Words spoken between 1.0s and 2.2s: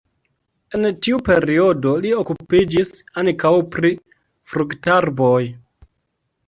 tiu periodo li